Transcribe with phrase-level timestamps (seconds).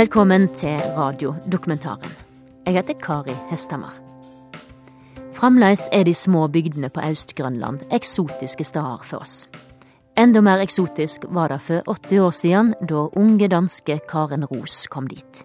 [0.00, 2.12] Velkommen til radiodokumentaren.
[2.64, 3.92] Jeg heter Kari Hesthammer.
[5.36, 9.48] Fremdeles er de små bygdene på Øst-Grønland eksotiske steder for oss.
[10.16, 15.08] Enda mer eksotisk var det for 80 år siden, da unge danske Karen Ros kom
[15.08, 15.44] dit.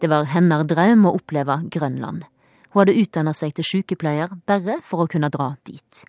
[0.00, 2.24] Det var hennes drøm å oppleve Grønland.
[2.70, 6.04] Hun hadde utdanna seg til sykepleier bare for å kunne dra dit.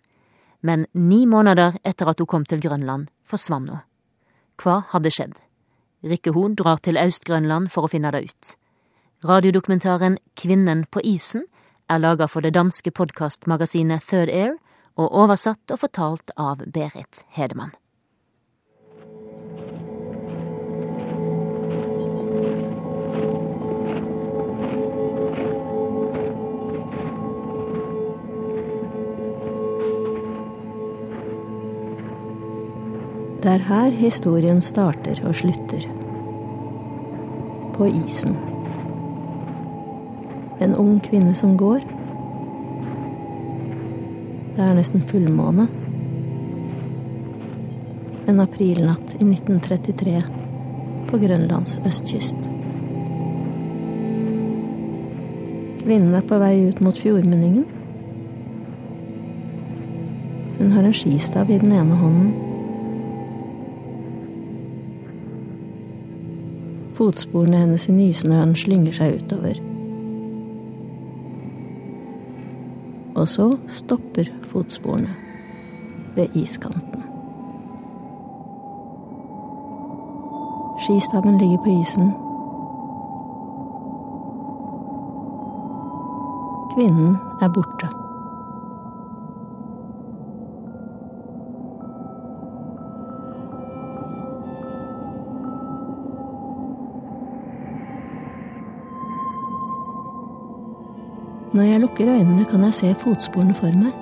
[0.62, 3.84] Men ni måneder etter at hun kom til Grønland, forsvant hun.
[4.56, 5.36] Hva hadde skjedd?
[6.06, 8.52] Rikke Hoen drar til Øst-Grønland for å finne det ut.
[9.26, 11.46] Radiodokumentaren Kvinnen på isen
[11.90, 14.54] er laga for det danske podkastmagasinet Third Air
[14.96, 17.74] og oversatt og fortalt av Berit Hedemann.
[33.46, 35.95] Det er her historien starter og slutter.
[37.76, 38.36] På isen.
[40.58, 41.80] En ung kvinne som går.
[44.56, 45.66] Det er nesten fullmåne.
[48.26, 50.22] En aprilnatt i 1933
[51.10, 52.48] på Grønlands østkyst.
[55.84, 57.68] Kvinnen er på vei ut mot fjordmunningen.
[60.56, 62.45] Hun har en skistav i den ene hånden
[66.96, 69.58] Fotsporene hennes i nysnøen slynger seg utover.
[73.16, 75.12] Og så stopper fotsporene
[76.16, 77.02] ved iskanten.
[80.80, 82.12] Skistaben ligger på isen.
[86.74, 87.65] Kvinnen er borte.
[101.96, 103.92] Lukker øynene, kan jeg se fotsporene for meg.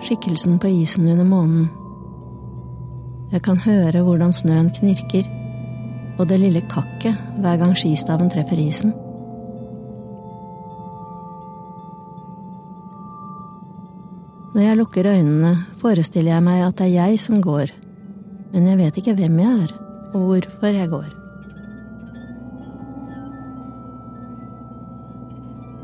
[0.00, 1.70] Skikkelsen på isen under månen.
[3.32, 5.26] Jeg kan høre hvordan snøen knirker,
[6.18, 8.94] og det lille kakket hver gang skistaven treffer isen.
[14.54, 17.74] Når jeg lukker øynene, forestiller jeg meg at det er jeg som går,
[18.52, 19.78] men jeg vet ikke hvem jeg er,
[20.14, 21.25] og hvorfor jeg går.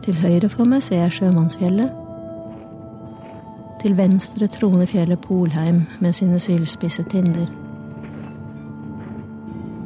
[0.03, 1.93] Til høyre for meg ser jeg Sjømannsfjellet.
[3.83, 7.47] Til venstre troner fjellet Polheim med sine sylspisse tinder.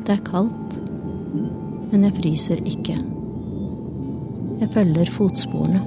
[0.07, 0.79] Det er kaldt,
[1.91, 2.97] men jeg fryser ikke.
[4.61, 5.83] Jeg følger fotsporene.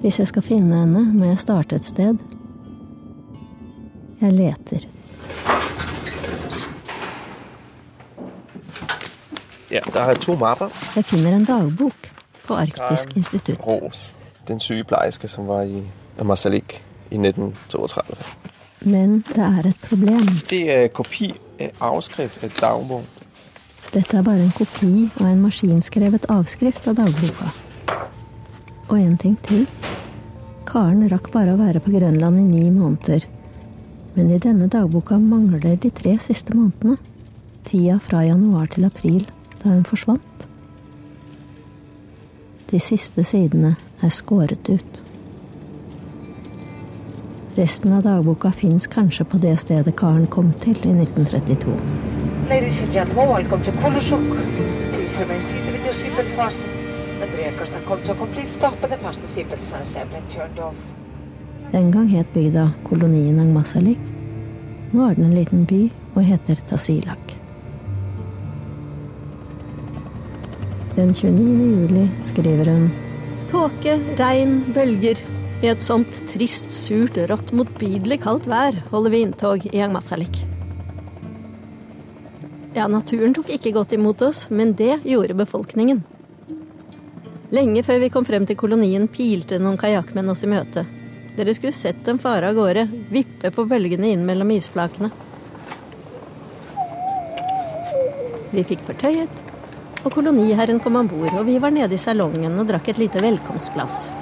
[0.00, 2.20] Hvis jeg skal finne henne, må jeg starte et sted.
[4.20, 4.84] Jeg leter.
[9.70, 10.70] Ja, der er to mapper.
[10.96, 12.10] Jeg finner en dagbok
[12.46, 13.58] på Arktisk institutt.
[13.66, 14.14] Ros,
[14.48, 15.82] den sykepleierske som var i
[16.20, 18.16] Amazalik i 1932.
[18.80, 20.28] Men det er et problem.
[20.50, 21.32] Det er kopi
[21.80, 23.04] avskrift av dagbok.
[23.92, 27.50] Dette er bare en kopi av en maskinskrevet avskrift av dagboka.
[28.88, 29.66] Og en ting til.
[30.66, 33.26] Karen rakk bare å være på Grønland i ni måneder.
[34.14, 36.98] Men i denne dagboka mangler de tre siste månedene.
[37.66, 39.24] Tida fra januar til april,
[39.66, 40.46] da hun forsvant.
[42.70, 45.02] De siste sidene er skåret ut.
[47.56, 51.76] Resten av dagboka fins kanskje på det stedet Karen kom til i 1932.
[52.50, 54.26] Ladies and gentlemen, welcome to Kulusuk.
[54.92, 56.84] Please remain seated with your seatbelt fastened.
[57.20, 60.28] The trackers have come to a complete stop and the fasten seatbelt signs have been
[60.34, 60.76] turned off.
[61.72, 63.98] Den gang het bygda kolonien Angmasalik.
[64.92, 67.45] Nå er den en liten by og heter Tasilak.
[70.96, 71.80] Den 29.
[71.80, 72.86] juli skriver hun
[73.50, 75.18] Tåke, regn, bølger.
[75.60, 80.38] I et sånt trist, surt, rått, motbydelig kaldt vær holder vi inntog i Angmasalik.
[82.72, 86.00] Ja, naturen tok ikke godt imot oss, men det gjorde befolkningen.
[87.52, 90.86] Lenge før vi kom frem til kolonien, pilte noen kajakkmenn oss i møte.
[91.36, 95.12] Dere skulle sett dem fare av gårde, vippe på bølgene inn mellom isflakene.
[98.56, 99.45] Vi fikk fortøyet,
[100.06, 103.22] og koloniherren kom om bord, og vi var nede i salongen og drakk et lite
[103.24, 104.12] velkomstglass.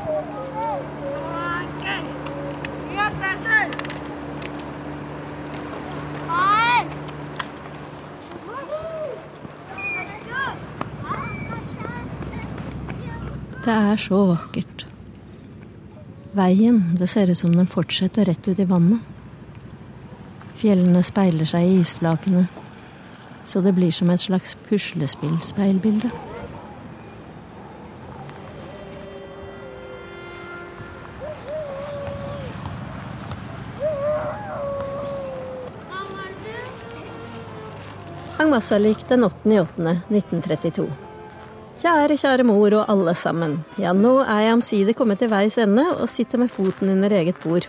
[13.65, 14.83] Det er så vakkert.
[16.37, 19.01] Veien, det ser ut som den fortsetter rett ut i vannet.
[20.61, 22.45] Fjellene speiler seg i isflakene,
[23.45, 26.11] så det blir som et slags puslespillspeilbilde.
[38.39, 40.89] Angmasalik den 8.8.1932.
[41.85, 43.59] Kjære, kjære mor og alle sammen.
[43.79, 47.37] Ja, nå er jeg omsider kommet til veis ende og sitter med foten under eget
[47.43, 47.69] bord.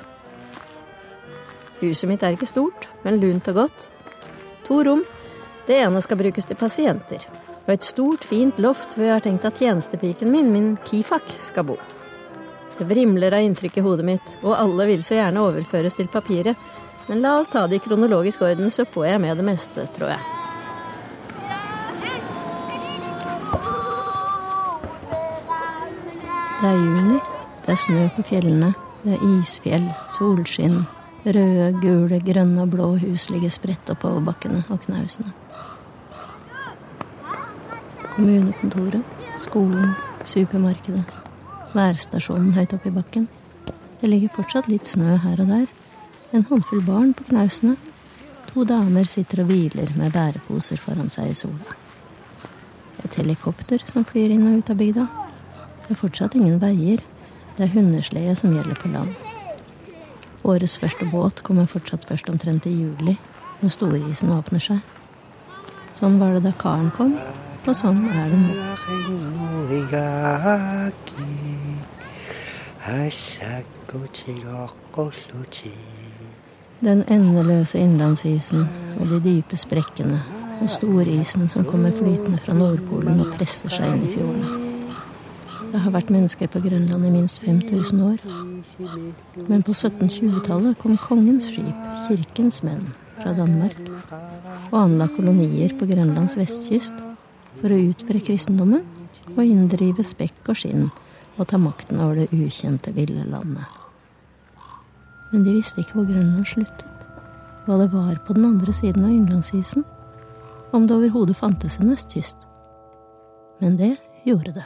[1.82, 3.90] Huset mitt er ikke stort, men lunt og godt.
[4.68, 5.04] To rom.
[5.66, 7.26] Det ene skal brukes til pasienter.
[7.66, 11.66] Og et stort, fint loft hvor jeg har tenkt at tjenestepiken min, min Kifak, skal
[11.72, 11.80] bo.
[12.78, 16.60] Det vrimler av inntrykk i hodet mitt, og alle vil så gjerne overføres til papiret.
[17.08, 20.14] Men la oss ta det i kronologisk orden, så får jeg med det meste, tror
[20.14, 20.24] jeg.
[26.62, 27.18] Det er juni.
[27.66, 28.74] Det er snø på fjellene.
[29.06, 30.84] Det er isfjell, solskinn.
[31.26, 35.34] Røde, gule, grønne og blå hus ligger spredt oppover bakkene og knausene.
[38.16, 39.04] Kommunekontoret,
[39.44, 39.90] skolen,
[40.24, 41.04] supermarkedet,
[41.76, 43.26] værstasjonen høyt oppe i bakken.
[44.00, 45.66] Det ligger fortsatt litt snø her og der.
[46.32, 47.76] En håndfull barn på knausene.
[48.54, 51.76] To damer sitter og hviler med bæreposer foran seg i sola.
[53.04, 55.08] Et helikopter som flyr inn og ut av bygda.
[55.84, 57.04] Det er fortsatt ingen veier.
[57.58, 59.12] Det er hundeslede som gjelder på land.
[60.48, 63.20] Årets første båt kommer fortsatt først omtrent i juli,
[63.60, 64.80] når storisen åpner seg.
[65.96, 67.18] Sånn var det da karen kom,
[67.66, 68.54] og sånn er det nå.
[76.86, 78.68] Den endeløse innlandsisen
[79.00, 80.20] og de dype sprekkene
[80.62, 84.62] og storisen som kommer flytende fra Nordpolen og presser seg inn i fjordene.
[85.74, 88.22] Det har vært mennesker på Grønland i minst 5000 år.
[89.50, 92.86] Men på 1720-tallet kom kongens skip, kirkens menn,
[93.18, 93.82] fra Danmark
[94.70, 97.15] og anla kolonier på Grønlands vestkyst
[97.62, 98.84] for å utbre kristendommen
[99.36, 100.88] og inndrive spekk og skinn
[101.36, 103.66] og ta makten over det ukjente, ville landet.
[105.32, 107.10] Men de visste ikke hvor Grønland sluttet,
[107.66, 109.84] hva det var på den andre siden av innlandsisen,
[110.76, 112.48] om det overhodet fantes en østkyst.
[113.62, 113.96] Men det
[114.28, 114.66] gjorde det.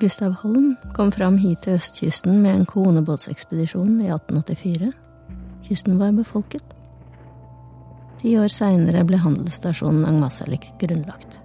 [0.00, 4.92] Gustav Holm kom fram hit til østkysten med en konebåtsekspedisjon i 1884.
[5.66, 6.64] Kysten var befolket.
[8.20, 11.38] Ti år seinere ble handelsstasjonen Angmasalik grunnlagt.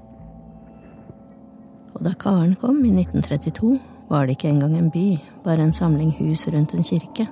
[1.96, 3.78] Og da Karen kom i 1932,
[4.10, 7.30] var det ikke engang en by, bare en samling hus rundt en kirke.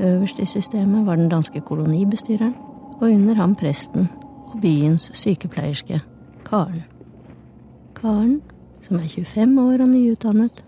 [0.00, 2.54] Øverst i systemet var den danske kolonibestyreren,
[3.00, 4.06] og under ham presten
[4.46, 6.00] og byens sykepleierske,
[6.46, 6.84] Karen.
[7.98, 8.38] Karen
[8.86, 10.62] som er 25 år og nyutdannet,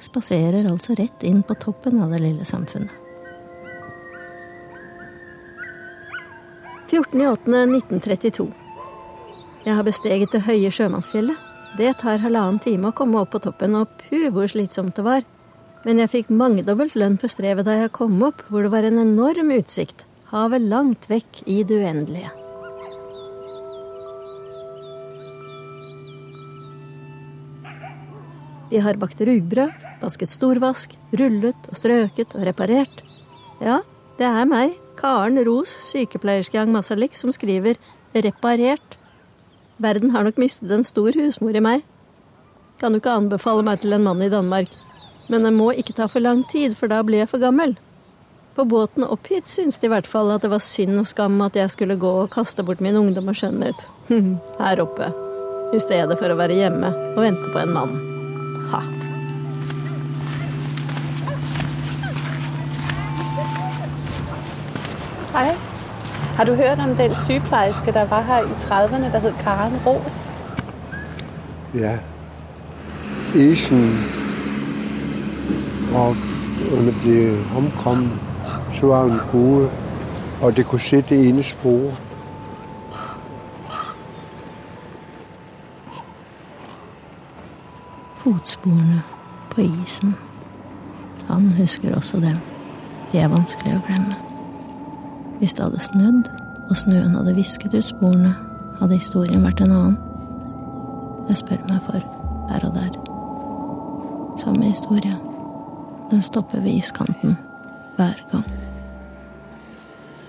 [0.00, 3.01] spaserer altså rett inn på toppen av det lille samfunnet.
[6.92, 8.50] 14.8.1932.
[9.64, 11.38] Jeg har besteget det høye sjømannsfjellet.
[11.78, 15.24] Det tar halvannen time å komme opp på toppen, og puh, hvor slitsomt det var.
[15.86, 19.00] Men jeg fikk mangedobbelt lønn for strevet da jeg kom opp, hvor det var en
[19.00, 20.04] enorm utsikt.
[20.34, 22.34] Havet langt vekk i det uendelige.
[28.72, 33.02] Vi har bakt rugbrød, vasket storvask, rullet og strøket og reparert.
[33.64, 33.80] Ja,
[34.22, 37.74] det er meg, Karen Ros, sykepleierske Ang Masalik, som skriver
[38.14, 38.98] 'reparert'.
[39.78, 41.82] Verden har nok mistet en stor husmor i meg.
[42.78, 44.68] Kan jo ikke anbefale meg til en mann i Danmark.
[45.28, 47.76] Men det må ikke ta for lang tid, for da blir jeg for gammel.
[48.54, 51.40] På båten opp hit syntes de i hvert fall at det var synd og skam
[51.40, 53.86] at jeg skulle gå og kaste bort min ungdom og skjønnhet.
[54.62, 55.12] Her oppe.
[55.74, 58.11] I stedet for å være hjemme og vente på en mann
[65.32, 65.56] Hej.
[66.36, 70.30] Har du hørt om den sygeplejerske, der var her i 30'erne, der hed Karen Ros?
[71.74, 71.98] Ja.
[73.34, 73.98] Isen
[75.94, 76.16] og
[76.70, 78.20] hun blev omkommet,
[78.72, 79.70] så var hun gode,
[80.42, 81.90] og det kunne se det ene spor.
[88.16, 89.02] Fotsporene
[89.50, 90.16] på isen.
[91.28, 92.36] Han husker også dem.
[93.12, 94.31] De er vanskelig å glemme.
[95.42, 96.28] Hvis det hadde snødd,
[96.70, 98.30] og snøen hadde visket ut sporene,
[98.78, 99.98] hadde historien vært en annen.
[101.26, 101.98] Jeg spør meg for
[102.52, 102.94] her og der.
[104.38, 105.18] Samme historie.
[106.12, 107.34] Den stopper ved iskanten
[107.98, 108.46] hver gang.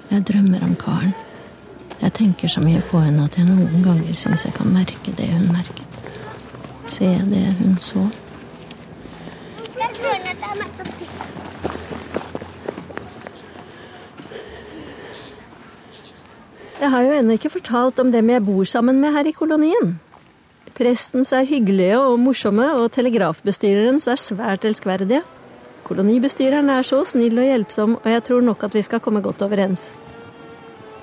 [0.09, 1.13] Jeg drømmer om karen.
[2.01, 5.29] Jeg tenker så mye på henne at jeg noen ganger syns jeg kan merke det
[5.29, 5.93] hun merket
[6.93, 8.09] se det hun så.
[9.79, 9.89] Jeg
[16.89, 19.93] har jo ennå ikke fortalt om dem jeg bor sammen med her i kolonien.
[20.73, 25.21] Prestens er hyggelige og morsomme, og telegrafbestyrerens er svært elskverdige.
[25.85, 29.43] Kolonibestyreren er så snill og hjelpsom, og jeg tror nok at vi skal komme godt
[29.45, 29.91] overens.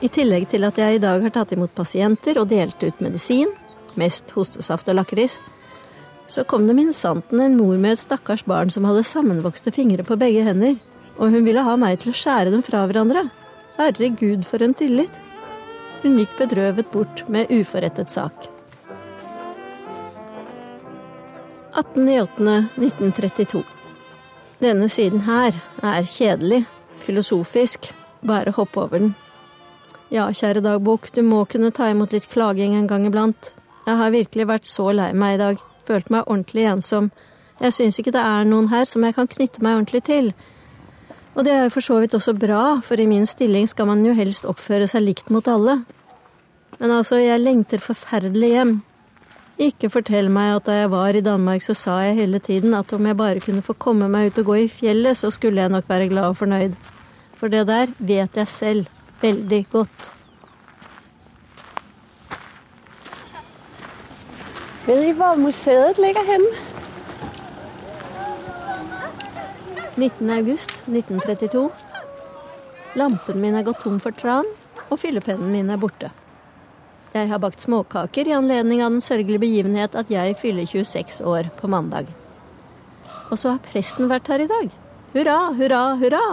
[0.01, 3.53] I tillegg til at jeg i dag har tatt imot pasienter og delt ut medisin,
[4.01, 5.39] mest hostesaft og lakris,
[6.31, 10.07] så kom det min santen en mor med et stakkars barn som hadde sammenvokste fingre
[10.07, 10.77] på begge hender,
[11.19, 13.27] og hun ville ha meg til å skjære dem fra hverandre.
[13.79, 15.19] Herregud, for en tillit.
[16.02, 18.49] Hun gikk bedrøvet bort med uforrettet sak.
[21.76, 23.64] 18.8.1932.
[24.61, 26.64] Denne siden her er kjedelig,
[27.00, 27.92] filosofisk,
[28.26, 29.14] bare hopp over den.
[30.11, 33.54] Ja, kjære dagbok, du må kunne ta imot litt klaging en gang iblant.
[33.87, 37.11] Jeg har virkelig vært så lei meg i dag, følt meg ordentlig ensom.
[37.61, 40.33] Jeg syns ikke det er noen her som jeg kan knytte meg ordentlig til.
[41.35, 44.03] Og det er jo for så vidt også bra, for i min stilling skal man
[44.07, 45.81] jo helst oppføre seg likt mot alle.
[46.81, 48.73] Men altså, jeg lengter forferdelig hjem.
[49.61, 52.93] Ikke fortell meg at da jeg var i Danmark, så sa jeg hele tiden at
[52.97, 55.73] om jeg bare kunne få komme meg ut og gå i fjellet, så skulle jeg
[55.73, 56.79] nok være glad og fornøyd.
[57.37, 58.89] For det der vet jeg selv
[59.21, 60.11] veldig godt.
[64.87, 66.70] Ved I, hvor museet ligger henne?
[69.97, 70.31] 19.
[70.31, 71.71] august 1932.
[72.95, 74.47] Lampen min er gått tom for tran,
[74.89, 76.11] og fyllepennen min er borte.
[77.11, 81.51] Jeg har bakt småkaker i anledning av den sørgelige begivenhet at jeg fyller 26 år
[81.59, 82.07] på mandag.
[83.31, 84.71] Og så har presten vært her i dag.
[85.15, 86.25] Hurra, hurra, hurra!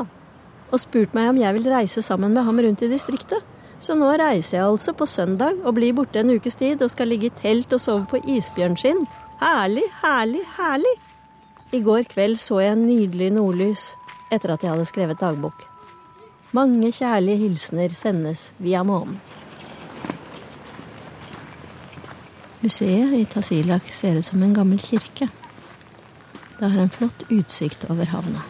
[0.70, 3.42] Og spurt meg om jeg vil reise sammen med ham rundt i distriktet.
[3.82, 7.10] Så nå reiser jeg altså på søndag og blir borte en ukes tid og skal
[7.10, 9.06] ligge i telt og sove på isbjørnskinn.
[9.42, 10.98] Herlig, herlig, herlig!
[11.72, 13.90] I går kveld så jeg en nydelig nordlys
[14.32, 15.66] etter at jeg hadde skrevet dagbok.
[16.56, 19.20] Mange kjærlige hilsener sendes via månen.
[22.64, 25.28] Museet i Tasilak ser ut som en gammel kirke.
[26.58, 28.42] Det har en flott utsikt over havna.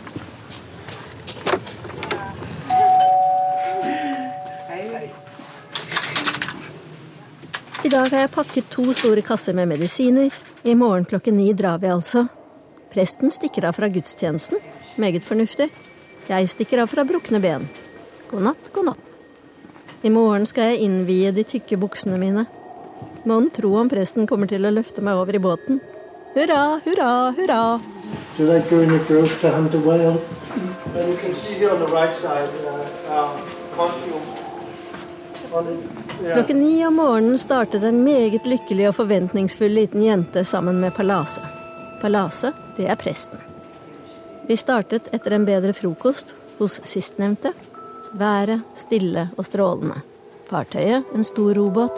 [7.84, 10.34] I dag har jeg pakket to store kasser med medisiner.
[10.64, 12.28] I morgen klokken ni drar vi altså.
[12.94, 14.62] Presten stikker av fra gudstjenesten.
[14.96, 15.70] Meget fornuftig.
[16.28, 17.68] Jeg stikker av fra brukne ben.
[18.32, 19.20] God natt, god natt.
[20.04, 22.48] I morgen skal jeg innvie de tykke buksene mine.
[23.28, 25.82] Mon tro om presten kommer til å løfte meg over i båten.
[26.36, 27.62] Hurra, hurra, hurra.
[28.38, 29.00] Do they go in the
[29.42, 30.22] to hunt the whale?
[30.96, 33.40] And you can see here on the right side, uh, our
[33.76, 34.22] costume.
[36.34, 41.42] Klokken ni om morgenen startet en meget lykkelig og forventningsfull liten jente sammen med Palase.
[42.02, 43.42] Palase, det er presten.
[44.48, 47.52] Vi startet etter en bedre frokost hos sistnevnte.
[48.16, 50.00] Været stille og strålende.
[50.48, 51.98] Fartøyet en stor robåt.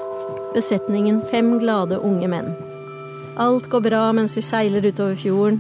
[0.56, 2.56] Besetningen fem glade unge menn.
[3.40, 5.60] Alt går bra mens vi seiler utover fjorden.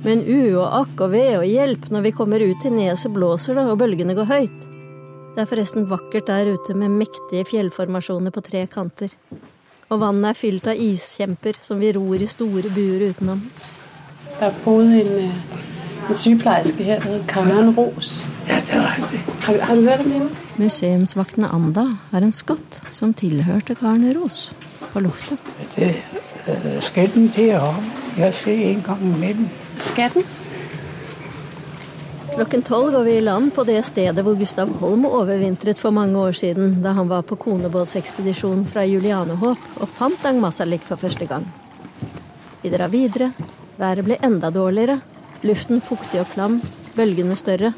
[0.00, 3.58] Men u og akk og ve og hjelp, når vi kommer ut til neset blåser
[3.58, 4.62] det og bølgene går høyt.
[5.34, 9.12] Det er forresten vakkert der ute med mektige fjellformasjoner på tre kanter.
[9.90, 13.44] Og vannet er fylt av iskjemper som vi ror i store buer utenom.
[14.40, 15.34] Der boede en, øh,
[16.08, 18.26] en sygeplejerske her, der hed Karen Ros.
[18.48, 19.22] Ja, det er rigtigt.
[19.44, 20.28] Har, du- har du hørt om hende?
[20.56, 24.52] Museumsvakten Anda har en skatt som tilhørte Karen Ros
[24.92, 25.38] på loftet.
[25.76, 25.94] Det
[26.48, 27.82] øh, skatten deroppe.
[28.18, 29.48] Jeg ser en gang imellem.
[29.78, 30.22] Skatten?
[32.34, 36.18] Klokken tolv går vi i land på det stedet hvor Gustav Holm overvintret for mange
[36.18, 41.26] år siden, da han var på konebåtsekspedisjon fra Julianehåp og fant Dang Masalik for første
[41.26, 41.46] gang.
[42.62, 43.32] Vi drar videre.
[43.80, 45.00] Været ble enda dårligere.
[45.42, 46.58] Luften fuktig og klam.
[46.96, 47.72] Bølgene større.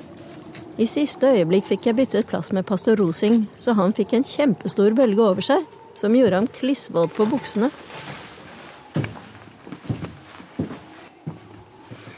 [0.80, 4.94] I siste øyeblikk fikk jeg byttet plass med pastor Rosing, så han fikk en kjempestor
[4.96, 7.68] bølge over seg, som gjorde ham klissvåt på buksene.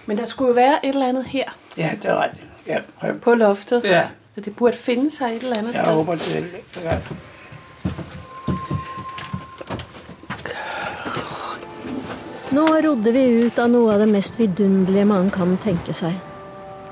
[0.07, 2.43] Men der skulle jo være et eller annet her Ja, det er rett.
[2.69, 2.81] Ja,
[3.23, 3.85] på loftet.
[3.85, 4.03] ja,
[4.35, 5.87] Så det burde finne seg et eller annet sted.
[5.87, 6.63] jeg håper det.
[6.85, 6.99] Ja.
[12.55, 16.13] Nå rodde vi ut av noe av det mest vidunderlige man kan tenke seg.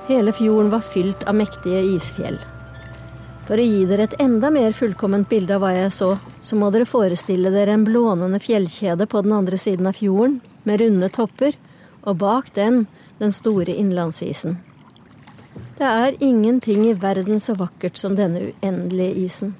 [0.09, 2.38] Hele fjorden var fylt av mektige isfjell.
[3.47, 6.09] For å gi dere et enda mer fullkomment bilde av hva jeg så,
[6.42, 10.83] så må dere forestille dere en blånende fjellkjede på den andre siden av fjorden, med
[10.83, 11.54] runde topper,
[12.02, 12.88] og bak den
[13.23, 14.59] den store innlandsisen.
[15.78, 19.54] Det er ingenting i verden så vakkert som denne uendelige isen.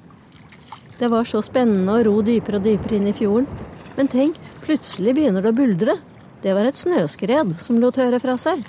[0.99, 3.47] Det var så spennende å ro dypere og dypere inn i fjorden.
[3.95, 5.97] Men tenk, plutselig begynner det å buldre.
[6.43, 8.63] Det var et snøskred som lot høre fra seg.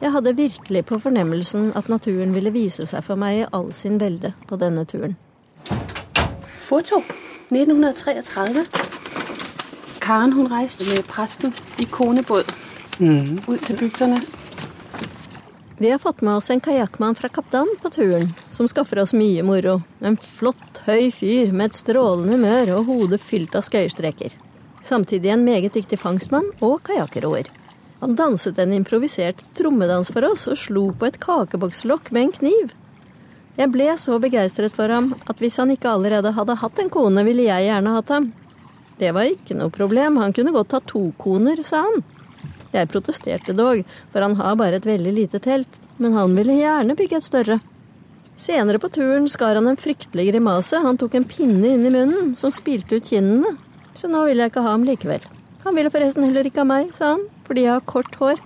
[0.00, 3.96] Jeg hadde virkelig på fornemmelsen at naturen ville vise seg for meg i all sin
[4.00, 5.16] velde på denne turen.
[6.66, 7.00] Foto
[7.48, 8.66] 1933.
[10.04, 12.52] Karen hun reiste med presten i konebåd
[13.00, 14.20] ut til bygdene.
[15.78, 19.42] Vi har fått med oss en kajakkmann fra Kapdan på turen, som skaffer oss mye
[19.44, 19.82] moro.
[20.00, 24.32] En flott, høy fyr med et strålende humør og hodet fylt av skøyestreker.
[24.86, 27.48] Samtidig en meget dyktig fangstmann og kajakkroer.
[28.00, 32.74] Han danset en improvisert trommedans for oss og slo på et kakebokslokk med en kniv.
[33.56, 37.24] Jeg ble så begeistret for ham at hvis han ikke allerede hadde hatt en kone,
[37.26, 38.28] ville jeg gjerne hatt ham.
[39.00, 42.04] Det var ikke noe problem, han kunne godt ha to koner, sa han.
[42.76, 46.96] Jeg protesterte dog, for han har bare et veldig lite telt, men han ville gjerne
[46.96, 47.58] bygge et større.
[48.36, 52.34] Senere på turen skar han en fryktelig grimase, han tok en pinne inn i munnen
[52.36, 53.56] som spilte ut kinnene,
[53.96, 55.24] så nå vil jeg ikke ha ham likevel.
[55.64, 58.40] Han ville forresten heller ikke ha meg, sa han, fordi jeg har kort hår.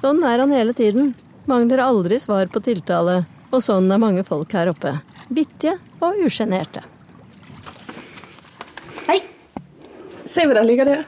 [0.00, 1.12] Sånn er han hele tiden,
[1.50, 4.96] mangler aldri svar på tiltale, og sånn er mange folk her oppe.
[5.28, 6.84] Bittige og usjenerte.
[9.08, 9.20] Hei!
[10.28, 11.04] Se hva der ligger der.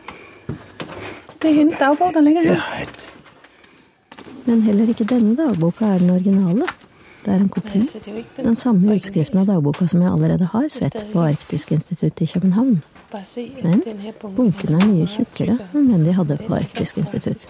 [1.36, 3.02] Det er hennes dagbok Den ligger er et
[4.46, 6.68] Men heller ikke denne dagboka er den originale.
[7.26, 7.80] Det er en kopi.
[8.36, 12.76] Den samme utskriften av dagboka som jeg allerede har sett på Arktisk institutt i København.
[13.62, 17.48] Men bunkene bunken er mye tjukkere enn den de hadde på Arktisk institutt.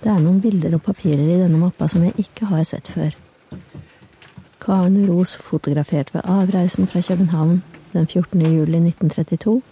[0.00, 3.10] Det er noen bilder og papirer i denne mappa som jeg ikke har sett før.
[4.62, 8.40] Karen Ros fotografert ved avreisen fra København den 14.
[8.46, 9.62] juli 1932.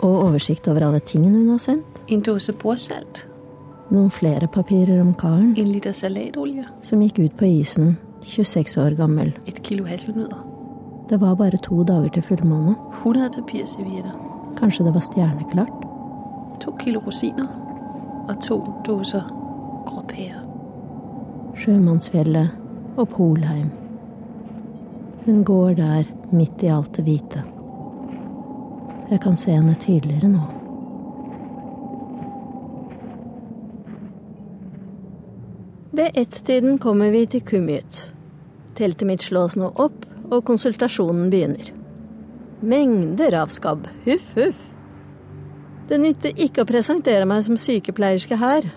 [0.00, 2.00] Og oversikt over alle tingene hun har sendt.
[2.08, 3.26] En dose bordsalt.
[3.90, 6.64] Noen flere papirer om karen En liter salatolje.
[6.82, 9.32] som gikk ut på isen, 26 år gammel.
[9.46, 10.46] Et kilo hasselnødder.
[11.10, 12.76] Det var bare to dager til fullmåne.
[13.02, 14.14] 100 papirservietter.
[14.56, 15.84] Kanskje det var stjerneklart.
[16.60, 17.48] To kilo rosiner.
[18.28, 19.22] Og to doser
[19.86, 20.44] gråpærer.
[21.56, 22.50] Sjømannsfjellet
[22.96, 23.70] og Polheim.
[25.26, 27.42] Hun går der midt i alt det hvite.
[29.10, 30.44] Jeg kan se henne tydeligere nå.
[35.90, 38.04] Ved ett-tiden kommer vi til Kumyt.
[38.78, 41.72] Teltet mitt slås nå opp, og konsultasjonen begynner.
[42.62, 43.88] Mengder av skabb.
[44.06, 44.62] Huff, huff.
[45.90, 48.70] Det nytter ikke å presentere meg som sykepleierske her.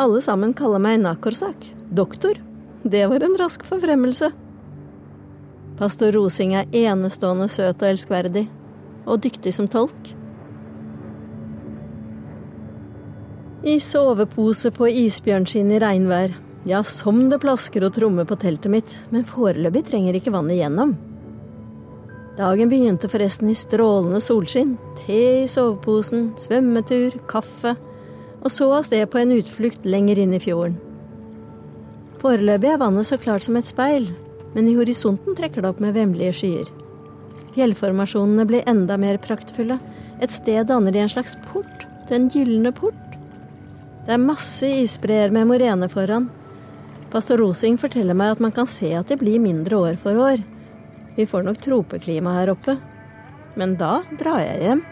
[0.00, 2.40] Alle sammen kaller meg Nakorsak, doktor.
[2.88, 4.32] Det var en rask forfremmelse.
[5.76, 8.48] Pastor Rosing er enestående søt og elskverdig,
[9.04, 10.12] og dyktig som tolk.
[13.64, 16.34] I sovepose på isbjørnskinn i regnvær.
[16.68, 20.94] Ja, som det plasker og trommer på teltet mitt, men foreløpig trenger ikke vannet gjennom.
[22.36, 24.74] Dagen begynte forresten i strålende solskinn.
[25.04, 27.76] Te i soveposen, svømmetur, kaffe,
[28.44, 30.76] og så av sted på en utflukt lenger inn i fjorden.
[32.20, 34.08] Foreløpig er vannet så klart som et speil,
[34.56, 36.72] men i horisonten trekker det opp med vemmelige skyer.
[37.54, 39.78] Fjellformasjonene blir enda mer praktfulle.
[40.22, 42.98] Et sted danner de en slags port, den gylne port.
[44.04, 46.28] Det er masse isbreer med morene foran.
[47.12, 50.42] Pastor Rosing forteller meg at man kan se at det blir mindre år for år.
[51.14, 52.74] Vi får nok tropeklima her oppe.
[53.54, 54.82] Men da drar jeg hjem.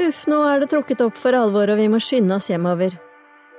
[0.00, 2.96] Huff, nå er det trukket opp for alvor, og vi må skynde oss hjemover.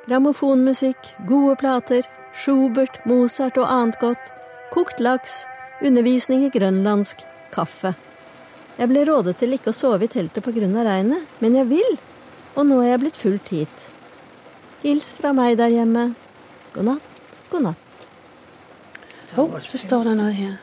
[0.07, 4.31] Grammofonmusikk, gode plater, Schubert, Mozart og annet godt,
[4.71, 5.43] kokt laks,
[5.83, 7.93] undervisning i grønlandsk, kaffe.
[8.79, 11.97] Jeg ble rådet til ikke å sove i teltet av regnet, men jeg vil,
[12.55, 13.87] og nå er jeg blitt fulgt hit.
[14.81, 16.13] Hils fra meg der hjemme.
[16.73, 17.87] God natt, god natt.
[19.37, 20.59] Oh, så står det noe her.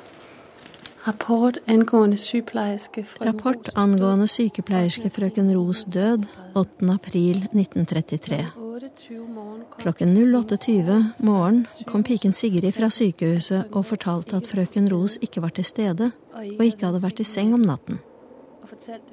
[1.07, 6.91] Rapport angående sykepleierske Rapport angående sykepleierske frøken Ros død 8.
[6.93, 8.43] april 1933.
[9.89, 14.89] 28 morgen kom Klokken 08.20 morgen kom piken Sigrid fra sykehuset og fortalte at frøken
[14.93, 17.99] Ros ikke var til stede og ikke hadde vært i seng om natten.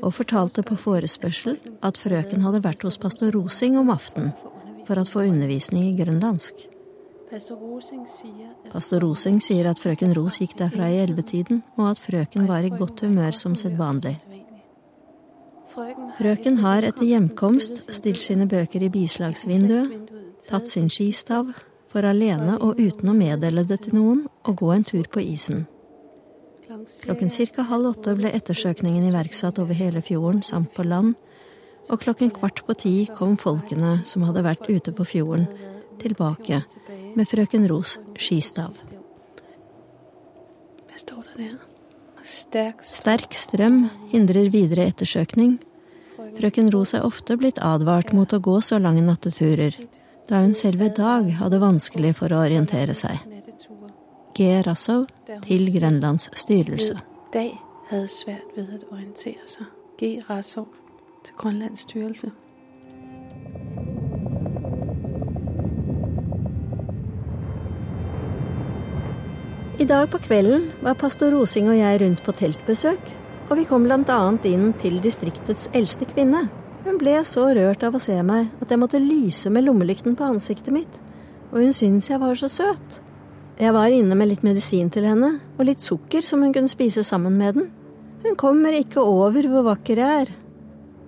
[0.01, 4.33] og fortalte på forespørsel at frøken hadde vært hos pastor Rosing om aftenen
[4.85, 6.67] for å få undervisning i grønlandsk.
[7.31, 12.69] Pastor Rosing sier at frøken Ros gikk derfra i ellevetiden, og at frøken var i
[12.69, 14.17] godt humør som sedvanlig.
[16.19, 20.14] Frøken har etter hjemkomst stilt sine bøker i bislagsvinduet,
[20.49, 21.51] tatt sin skistav,
[21.95, 25.63] for alene og uten å meddele det til noen, å gå en tur på isen.
[27.05, 27.63] Klokken ca.
[27.69, 31.15] halv åtte ble ettersøkningen iverksatt over hele fjorden samt på land,
[31.89, 35.47] og klokken kvart på ti kom folkene som hadde vært ute på fjorden,
[36.01, 36.63] tilbake
[37.15, 38.75] med frøken Ros skistav.
[42.25, 45.59] Sterk strøm hindrer videre ettersøkning.
[46.35, 49.77] Frøken Ros er ofte blitt advart mot å gå så lange natteturer,
[50.29, 53.21] da hun selv i dag hadde vanskelig for å orientere seg.
[54.35, 54.47] G.
[54.67, 55.05] Rassov
[55.45, 56.97] til Grenlands styrelse.
[57.33, 57.51] dag
[57.89, 59.69] havde svært ved at orientere sig.
[59.99, 60.17] G.
[60.29, 60.67] Rassov
[61.23, 62.31] til Grønlands styrelse.
[69.79, 73.09] I dag på kvelden var pastor Rosing og jeg rundt på teltbesøk,
[73.49, 76.47] og vi kom annet inn til distriktets eldste kvinne.
[76.85, 80.27] Hun ble så rørt av å se meg at jeg måtte lyse med lommelykten på
[80.27, 80.99] ansiktet mitt,
[81.49, 82.99] og hun syntes jeg var så søt.
[83.57, 87.01] Jeg var inne med litt medisin til henne, og litt sukker som hun kunne spise
[87.07, 87.69] sammen med den.
[88.25, 90.33] Hun kommer ikke over hvor vakker jeg er.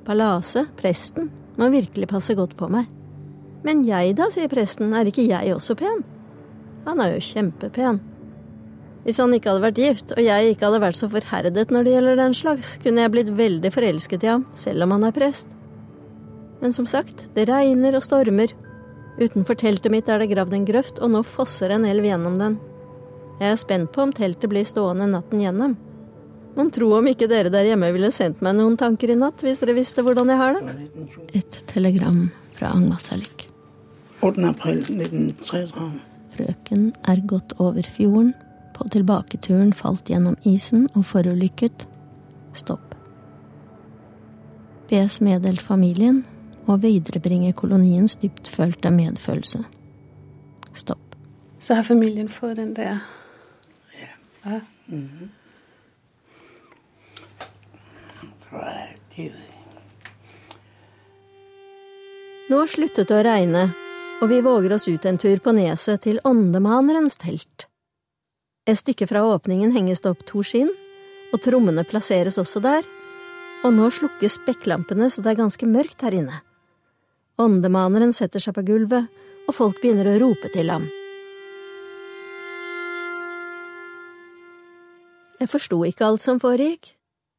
[0.07, 2.87] Palase, presten, må virkelig passe godt på meg.
[3.67, 6.01] Men jeg da, sier presten, er ikke jeg også pen?
[6.87, 7.99] Han er jo kjempepen.
[9.03, 11.93] Hvis han ikke hadde vært gift, og jeg ikke hadde vært så forherdet når det
[11.97, 15.56] gjelder den slags, kunne jeg blitt veldig forelsket i ham, selv om han er prest.
[16.59, 18.53] Men som sagt, det regner og stormer.
[19.17, 22.57] Utenfor teltet mitt er det gravd en grøft, og nå fosser en elv gjennom den.
[23.37, 25.75] Jeg er spent på om teltet blir stående natten gjennom.
[26.57, 29.61] Mon tro om ikke dere der hjemme ville sendt meg noen tanker i natt, hvis
[29.61, 30.77] dere visste hvordan jeg har det?
[31.37, 32.23] Et telegram
[32.57, 33.45] fra Angmasalik.
[34.25, 34.41] 8.
[34.49, 35.89] april 1933.
[36.33, 38.33] Frøken er gått over fjorden.
[38.73, 41.85] På tilbaketuren falt gjennom isen og forulykket.
[42.57, 42.93] Stopp.
[44.89, 46.23] Bes meddelt familien
[46.67, 49.63] og viderebringe koloniens dyptfølte medfølelse.
[50.73, 51.15] Stopp.
[51.60, 52.99] Så har familien fått den der.
[53.97, 54.13] Ja.
[54.45, 54.62] ja.
[54.88, 55.27] Mm -hmm.
[62.47, 63.73] Nå sluttet det å regne,
[64.21, 67.67] og vi våger oss ut en tur på neset til åndemanerens telt.
[68.67, 70.71] Et stykke fra åpningen henges det opp to skinn,
[71.34, 72.88] og trommene plasseres også der,
[73.65, 76.39] og nå slukkes spekklampene så det er ganske mørkt her inne.
[77.38, 79.06] Åndemaneren setter seg på gulvet,
[79.47, 80.88] og folk begynner å rope til ham.
[85.38, 86.95] Jeg forsto ikke alt som foregikk,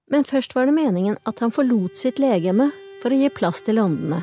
[0.08, 2.70] men først var det meningen at han forlot sitt legeme
[3.02, 4.22] for å gi plass til åndene.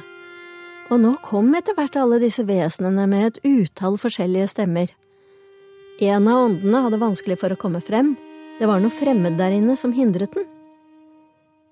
[0.94, 4.92] Og nå kom etter hvert alle disse vesenene med et utall forskjellige stemmer.
[6.00, 8.14] En av åndene hadde vanskelig for å komme frem,
[8.60, 10.48] det var noe fremmed der inne som hindret den.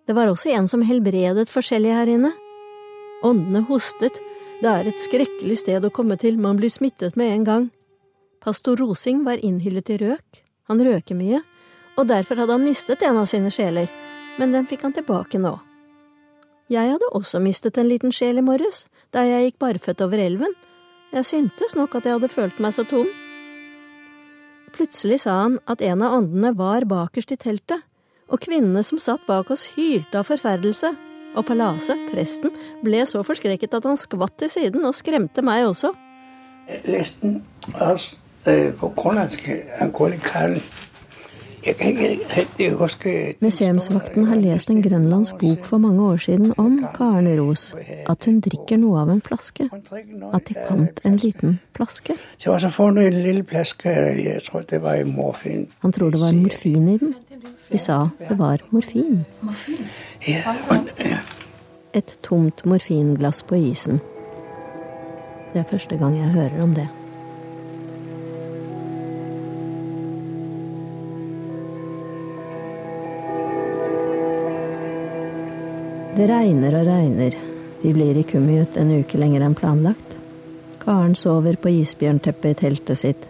[0.04, 2.34] Det var også en som helbredet forskjellige her inne.
[3.24, 4.20] Åndene hostet,
[4.60, 7.68] det er et skrekkelig sted å komme til, man blir smittet med en gang.
[8.44, 11.40] Pastor Rosing var innhyllet i røk, han røker mye,
[11.96, 13.88] og derfor hadde han mistet en av sine sjeler,
[14.40, 15.54] men den fikk han tilbake nå.
[16.72, 20.52] Jeg hadde også mistet en liten sjel i morges, da jeg gikk barføtt over elven.
[21.14, 23.08] Jeg syntes nok at jeg hadde følt meg så tom.
[24.74, 27.84] Plutselig sa han at en av åndene var bakerst i teltet,
[28.28, 30.96] og kvinnene som satt bak oss hylte av forferdelse,
[31.36, 32.54] og Palase, presten,
[32.86, 35.94] ble så forskrekket at han skvatt til siden og skremte meg også.
[37.74, 38.16] også
[38.48, 38.74] øh.
[43.40, 47.74] Museumsvakten har lest en grønlandsk bok for mange år siden om Karen Ros,
[48.10, 52.18] at hun drikker noe av en flaske, at de fant en liten flaske.
[52.38, 55.68] Så var så fundet en lille flaske, jeg tror det var i morfin.
[55.80, 57.16] Han tror det var morfin i den.
[57.74, 59.24] De sa det var morfin.
[61.92, 63.98] Et tomt morfinglass på isen.
[65.54, 66.86] Det er første gang jeg hører om det.
[76.14, 77.40] Det regner og regner.
[77.82, 80.20] De blir i Kummiut en uke lenger enn planlagt.
[80.86, 83.28] Karen sover på isbjørnteppet i teltet sitt,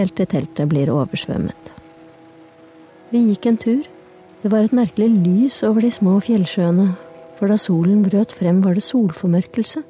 [0.00, 1.81] helt til teltet blir oversvømmet.
[3.12, 3.82] Vi gikk en tur.
[4.40, 6.94] Det var et merkelig lys over de små fjellsjøene,
[7.36, 9.82] for da solen brøt frem var det solformørkelse.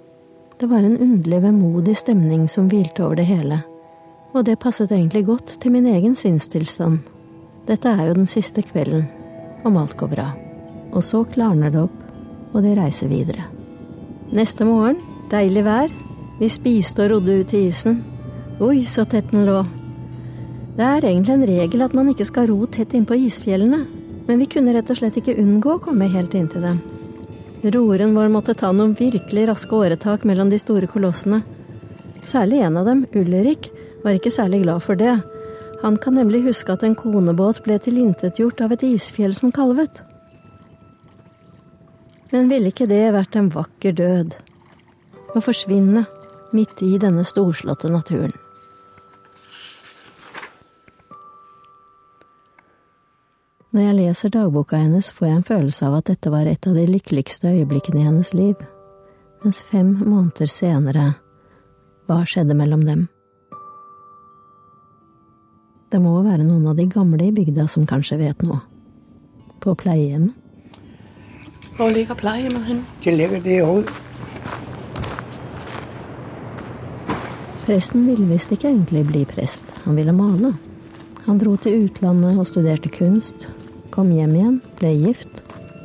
[0.58, 3.61] Det var en underlig vemodig stemning som hvilte over det hele,
[4.35, 6.98] og det passet egentlig godt til min egen sinnstilstand.
[7.68, 9.06] Dette er jo den siste kvelden,
[9.64, 10.28] om alt går bra.
[10.90, 12.00] Og så klarner det opp,
[12.52, 13.46] og de reiser videre.
[14.35, 14.98] Neste morgen,
[15.30, 15.94] deilig vær,
[16.40, 18.02] vi spiste og rodde ut i isen.
[18.58, 19.62] Oi, så tett den lå.
[20.72, 23.82] Det er egentlig en regel at man ikke skal ro tett innpå isfjellene,
[24.24, 26.78] men vi kunne rett og slett ikke unngå å komme helt inntil dem.
[27.62, 31.42] Roeren vår måtte ta noen virkelig raske åretak mellom de store kolossene.
[32.24, 33.68] Særlig en av dem, Ulrik,
[34.02, 35.12] var ikke særlig glad for det.
[35.82, 40.00] Han kan nemlig huske at en konebåt ble tilintetgjort av et isfjell som kalvet.
[42.32, 44.38] Men ville ikke det vært en vakker død?
[45.37, 46.06] Å forsvinne
[46.56, 48.32] midt i denne storslåtte naturen.
[53.72, 56.74] Når jeg leser dagboka hennes, får jeg en følelse av at dette var et av
[56.76, 58.58] de lykkeligste øyeblikkene i hennes liv.
[59.40, 61.04] Mens fem måneder senere,
[62.04, 63.06] hva skjedde mellom dem?
[65.88, 68.61] Det må være noen av de gamle i bygda som kanskje vet noe.
[69.64, 70.37] På pleiehjemmet.
[71.78, 72.85] Hvor ligger pleiehjemmet hen?
[73.00, 73.88] Det ligger derude.
[77.64, 80.52] Presten ville visst ikke egentlig bli prest, han ville male.
[81.24, 83.48] Han dro til utlandet og studerte kunst,
[83.92, 85.42] kom hjem igjen, ble gift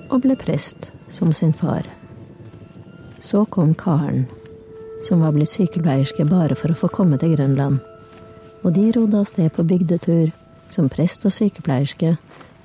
[0.07, 1.87] og ble prest, som sin far.
[3.19, 4.25] Så kom Karen,
[5.03, 7.81] som var blitt sykepleierske bare for å få komme til Grønland.
[8.63, 10.31] Og de rodde av sted på bygdetur,
[10.71, 12.15] som prest og sykepleierske,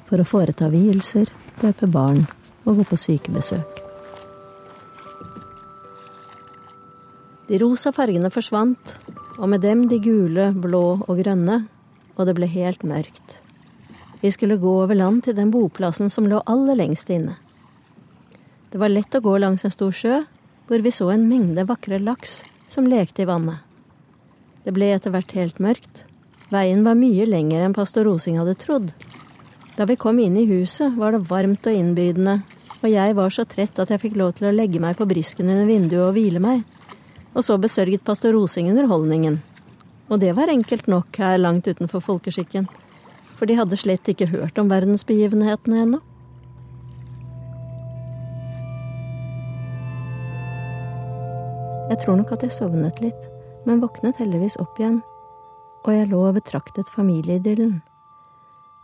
[0.09, 1.31] for å foreta vielser,
[1.62, 2.24] døpe barn
[2.64, 3.83] og gå på sykebesøk.
[7.50, 8.96] De rosa fargene forsvant,
[9.38, 11.64] og med dem de gule, blå og grønne,
[12.14, 13.40] og det ble helt mørkt.
[14.22, 17.35] Vi skulle gå over land til den boplassen som lå aller lengst inne.
[18.70, 20.20] Det var lett å gå langs en stor sjø,
[20.68, 23.58] hvor vi så en mengde vakre laks som lekte i vannet.
[24.62, 26.04] Det ble etter hvert helt mørkt.
[26.54, 28.92] Veien var mye lengre enn pastor Rosing hadde trodd.
[29.74, 32.37] Da vi kom inn i huset, var det varmt og innbydende,
[32.78, 35.50] og jeg var så trett at jeg fikk lov til å legge meg på brisken
[35.50, 36.62] under vinduet og hvile meg.
[37.35, 39.40] Og så besørget pastor Rosing underholdningen.
[40.14, 42.70] Og det var enkelt nok her langt utenfor folkeskikken,
[43.37, 46.01] for de hadde slett ikke hørt om verdensbegivenhetene ennå.
[51.92, 53.25] Jeg tror nok at jeg sovnet litt,
[53.68, 55.03] men våknet heldigvis opp igjen,
[55.85, 57.81] og jeg lå og betraktet familieidyllen.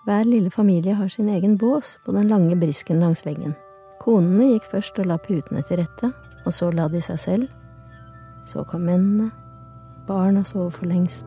[0.05, 3.55] Hver lille familie har sin egen bås på den lange brisken langs veggen.
[4.03, 6.13] Konene gikk først og la putene til rette,
[6.45, 7.49] og så la de seg selv.
[8.49, 9.31] Så kom mennene,
[10.09, 11.27] Barna sov for lengst.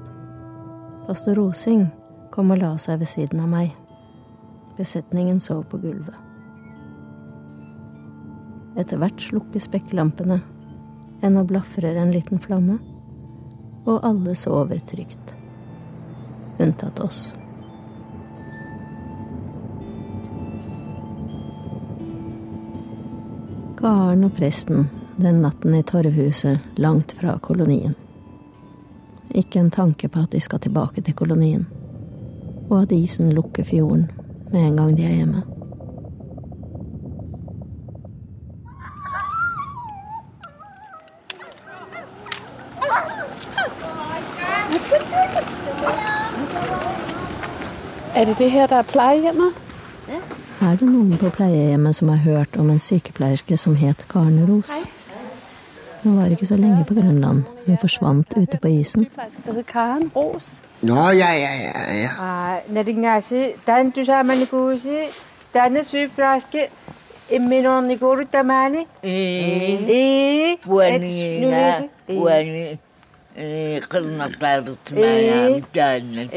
[1.05, 1.85] Pastor Rosing
[2.31, 3.73] kom og la seg ved siden av meg.
[4.77, 6.15] Besetningen sov på gulvet.
[8.79, 10.39] Etter hvert slukker spekklampene,
[11.21, 12.79] ennå blafrer en liten flamme,
[13.85, 15.35] og alle sover trygt.
[16.61, 17.33] Unntatt oss.
[23.81, 24.85] Karen og presten
[25.21, 27.95] den natten i torvhuset langt fra kolonien.
[29.29, 31.65] Ikke en tanke på at de skal tilbake til kolonien,
[32.71, 34.11] og at isen lukker fjorden
[34.51, 35.43] med en gang de er hjemme.
[48.15, 49.51] Er det det her, der er plejehjemmet?
[50.61, 54.71] Er det noen på pleiehjemmet som har hørt om en sykepleierske som het Karen Ros?
[56.03, 57.43] Hun var ikke så lenge på Grønland.
[57.65, 59.07] Hun forsvant ute på isen.
[59.67, 60.61] Karen Ros.
[60.81, 61.73] Nå, ja, ja, ja.
[61.93, 62.61] ja.
[62.73, 65.09] Naringasi, tantu samanikuusi,
[65.53, 66.69] tänne syyflaske,
[67.29, 67.99] emme nonni
[68.31, 68.87] tamani.
[69.03, 72.79] Eh, puaniina, puani,
[73.91, 76.29] qirnaqtaarutmaaya taannan.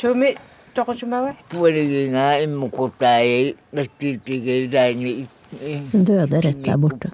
[0.00, 0.34] Tumi,
[0.74, 1.34] toqosumawa?
[1.50, 5.28] Puaniinga immuqutaai, lattiitigeidaani.
[5.92, 7.10] Hun døde rett der borte.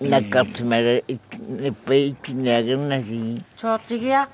[0.00, 0.20] Nakartini.
[0.20, 1.00] Nakartimara
[1.60, 3.42] nippa itinagannasi.
[3.56, 4.26] Soortigia?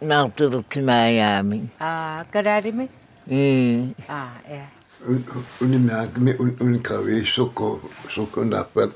[0.00, 1.70] Naarturutimaayaamin.
[1.80, 2.88] Ah, kararimi?
[3.30, 3.94] Ee.
[4.08, 4.66] Ah, ja.
[5.60, 7.78] Unimerkelig unnkravet sukker,
[8.08, 8.92] sukkernappen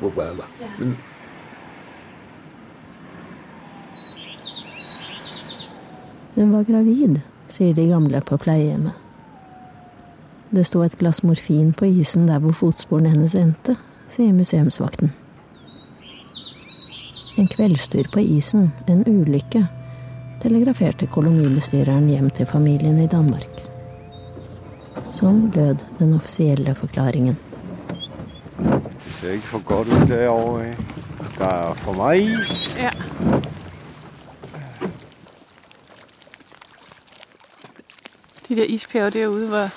[0.00, 0.44] på balla.
[0.78, 0.96] Men
[6.34, 8.92] Hun var gravid, sier de gamle på pleiehjemmet.
[10.50, 13.76] Det sto et glass morfin på isen der hvor fotsporene hennes endte,
[14.10, 15.12] sier museumsvakten.
[17.38, 19.64] En kveldstur på isen, en ulykke,
[20.42, 23.62] telegraferte kolonibestyreren hjem til familien i Danmark.
[25.14, 27.36] Sånn lød den offisielle forklaringen.
[28.58, 30.30] det ser ikke for godt ut derovre.
[30.30, 30.64] over
[31.40, 32.76] det er for meg is.
[32.78, 32.90] Ja.
[38.48, 39.68] De der isbjerge derude, hvor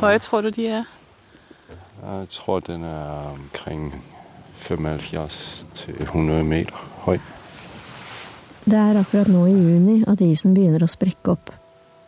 [0.00, 0.95] høye tror du, de er?
[2.06, 3.94] Jeg tror, den er omkring
[4.54, 7.18] 75 til 100 meter høy.
[8.66, 11.50] Det er akkurat nå i juni at isen begynner å sprekke opp.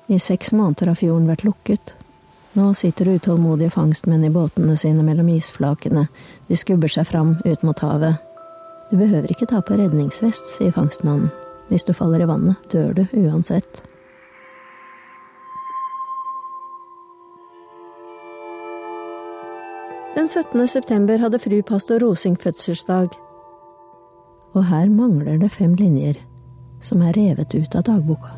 [0.06, 1.92] I seks måneder har fjorden vært lukket.
[2.54, 6.06] Nå sitter utålmodige fangstmenn i båtene sine mellom isflakene.
[6.46, 8.22] De skubber seg fram ut mot havet.
[8.90, 11.28] Du behøver ikke ta på redningsvest, sier fangstmannen.
[11.68, 13.82] Hvis du faller i vannet, dør du uansett.
[20.28, 20.68] Den 17.
[20.68, 23.08] september hadde fru pastor Rosing fødselsdag.
[24.52, 26.18] Og her mangler det fem linjer,
[26.84, 28.34] som er revet ut av dagboka.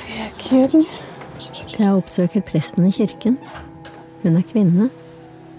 [0.00, 0.86] Det er ikke.
[1.76, 3.36] Jeg oppsøker presten i kirken.
[4.22, 4.88] Hun er kvinne.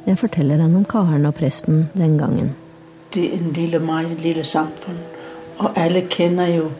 [0.07, 2.55] Jeg forteller henne om karen og presten den gangen.
[3.13, 4.97] Det er en lille av meg, et lille samfunn.
[5.59, 6.71] Og alle kjenner jo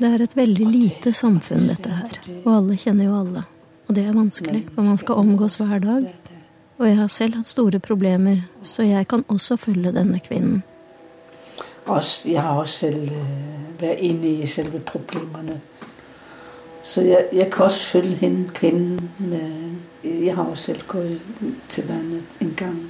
[0.00, 2.14] det er et veldig lite samfunn, dette her.
[2.40, 3.42] Og alle kjenner jo alle.
[3.84, 6.06] Og det er vanskelig, for man skal omgås hver dag.
[6.78, 10.62] Og jeg har selv hatt store problemer, så jeg kan også følge denne kvinnen.
[12.24, 13.12] Jeg har også selv
[13.80, 15.58] vært inne i selve problemerne.
[16.82, 19.10] Så jeg, jeg kan også følge henne, kvinnen.
[19.18, 22.80] Med, jeg har også selv gått til vannet en gang.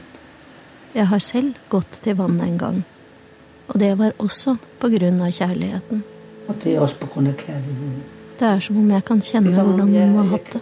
[0.95, 2.81] Jeg har selv gått til vannet en gang.
[3.67, 6.05] Og det var også på grunn av kjærligheten.
[6.49, 8.01] Og det er også på grunn av kjærligheten.
[8.41, 10.29] Det er som om jeg kan kjenne Det er som om hvordan hun må ha
[10.31, 10.61] hatt det.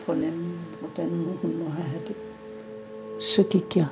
[0.80, 1.10] hvordan
[1.42, 2.16] hun må ha hatt det.
[3.22, 3.86] Så gikk jeg.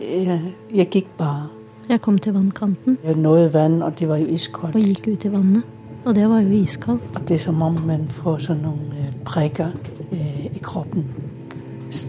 [0.00, 0.40] Jeg,
[0.74, 1.48] jeg gikk bare.
[1.88, 4.74] Jeg kom til vannkanten Jeg nådde vann, og det var jo iskaldt.
[4.76, 5.62] og gikk ut i vannet.
[6.04, 7.02] Og det var jo iskaldt.
[7.16, 9.72] Og det er som om man får sånn noen eh, prikker
[10.12, 11.04] eh, i kroppen.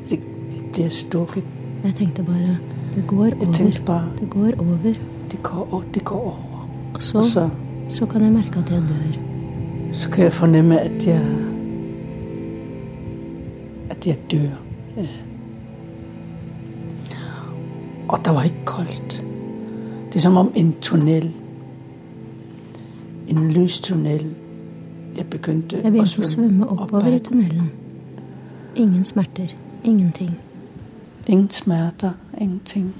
[0.09, 0.19] Det
[0.73, 1.43] blir stukket.
[1.83, 2.57] Jeg tenkte bare
[2.95, 3.81] det går over.
[3.85, 4.93] bare Det går over.
[5.31, 6.67] det går, det går over.
[6.95, 7.49] Og så, Og så,
[7.89, 9.19] så kan jeg merke at jeg dør.
[9.93, 11.21] så kan jeg fornemme at jeg
[13.89, 14.61] at jeg dør.
[14.97, 15.07] Ja.
[18.07, 19.23] Og det var ikke koldt.
[20.07, 21.31] Det er som om en tunnel.
[23.27, 24.35] En lys tunnel.
[25.17, 27.71] Jeg begynte Jeg begynte å svømme oppover i tunnelen.
[28.75, 29.53] Ingen smerter.
[29.83, 30.31] Ingenting.
[31.27, 32.93] Ingen smerter, ingenting.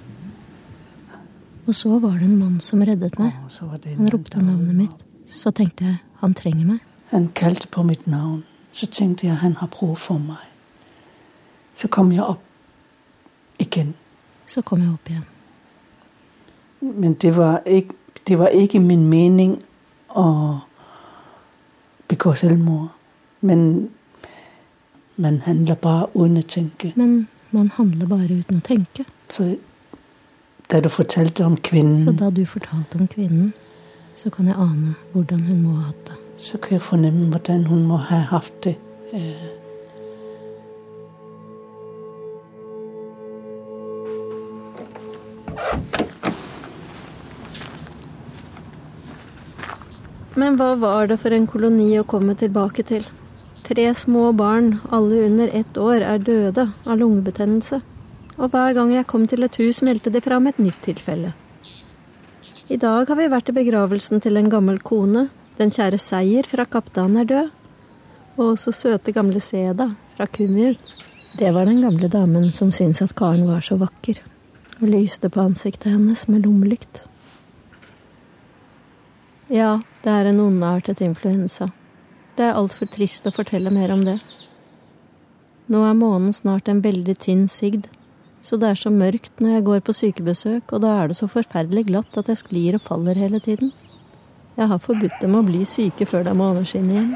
[1.70, 3.34] Og så var det en mann som reddet meg.
[3.62, 5.02] Han ropte navnet mitt.
[5.30, 6.80] Så tenkte jeg han trenger meg.
[7.12, 8.40] Han kalte på mitt navn.
[8.72, 10.48] Så tenkte jeg han har brug for meg.
[11.78, 12.42] Så kom jeg opp
[13.62, 13.94] igjen.
[14.50, 15.28] Så kom jeg opp igjen.
[16.82, 17.94] Men det var ikke,
[18.28, 19.60] det var ikke min mening
[20.18, 20.26] å
[22.10, 22.90] begå selvmord.
[23.42, 23.92] Men
[25.22, 26.96] man handler bare uten å tenke.
[26.96, 29.06] Men man handler bare uten å tenke.
[29.30, 29.54] Så
[30.70, 32.04] da du fortalte om kvinnen.
[32.06, 33.54] Så da du fortalte om kvinnen,
[34.16, 36.18] så kan jeg ane hvordan hun må ha hatt det.
[36.38, 38.76] så kan jeg fornemme hvordan hun må ha hatt det.
[39.14, 39.48] Eh,
[50.36, 53.04] Men hva var det for en koloni å komme tilbake til?
[53.66, 57.82] Tre små barn, alle under ett år, er døde av lungebetennelse.
[58.40, 61.34] Og hver gang jeg kom til et hus, meldte de fram et nytt tilfelle.
[62.72, 65.28] I dag har vi vært i begravelsen til en gammel kone.
[65.60, 67.52] Den kjære Seier fra Kaptein er død.
[68.40, 70.80] Og så søte gamle Seda fra Kummiut.
[71.36, 74.22] Det var den gamle damen som syntes at Karen var så vakker,
[74.80, 77.04] og lyste på ansiktet hennes med lommelykt.
[79.50, 81.70] Ja, det er en ondartet influensa.
[82.38, 84.20] Det er altfor trist å fortelle mer om det.
[85.70, 87.90] Nå er månen snart en veldig tynn sigd,
[88.42, 91.28] så det er så mørkt når jeg går på sykebesøk, og da er det så
[91.28, 93.74] forferdelig glatt at jeg sklir og faller hele tiden.
[94.60, 97.12] Jeg har forbudt dem å bli syke før de må overskinne igjen.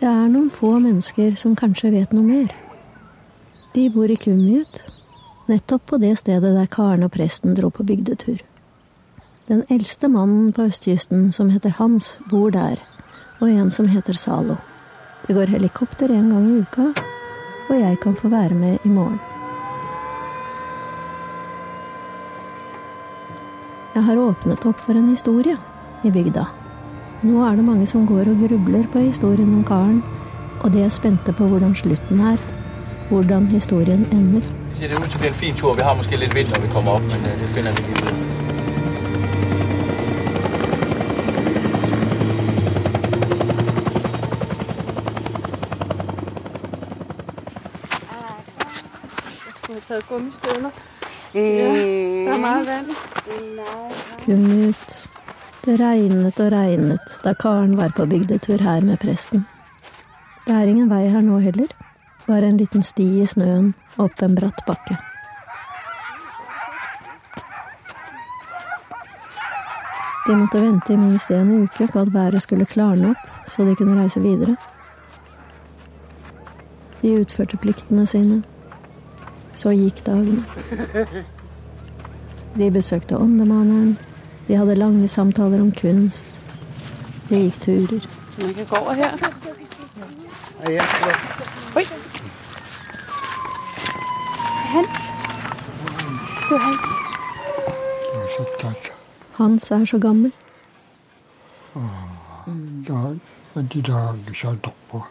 [0.00, 2.54] Det er noen få mennesker som kanskje vet noe mer.
[3.74, 4.82] De bor i Kumjut,
[5.50, 8.42] nettopp på det stedet der Karen og presten dro på bygdetur.
[9.50, 12.80] Den eldste mannen på østkysten, som heter Hans, bor der,
[13.40, 14.56] og en som heter Zalo.
[15.26, 16.90] Det går helikopter en gang i uka,
[17.68, 19.33] og jeg kan få være med i morgen.
[23.94, 25.54] Jeg har åpnet opp for en historie
[26.02, 26.42] i bygda.
[27.22, 30.00] Nå er det mange som går og grubler på historien om karen,
[30.66, 32.40] og de er spente på hvordan slutten er,
[33.08, 34.42] hvordan historien ender.
[34.70, 35.76] Det ser det ud til å bli en fin tur.
[35.78, 37.82] Vi har måske litt vind, når vi kommer opp, men øh, det finner vi.
[49.46, 50.93] Jeg skulle have taget gummistøvler.
[51.34, 52.90] Ja, er meget vand.
[54.24, 55.08] Kummiut.
[55.64, 59.42] Det regnet og regnet da Karen var på bygdetur her med presten.
[60.46, 61.66] Det er ingen vei her nå heller,
[62.28, 65.00] bare en liten sti i snøen opp en bratt bakke.
[70.28, 73.74] De måtte vente i minst en uke på at været skulle klarne opp, så de
[73.74, 74.54] kunne reise videre.
[77.02, 78.44] De utførte pliktene sine.
[79.54, 80.44] Så gikk dagene.
[82.54, 83.96] De besøkte åndemaneren.
[84.48, 86.40] De hadde lange samtaler om kunst.
[87.28, 88.08] De gikk turer.
[88.40, 89.12] Man kan gå over her.
[91.76, 91.84] Oi.
[94.74, 95.10] Hans.
[96.48, 96.94] Du, Hans.
[99.34, 100.32] Hans er så gammel.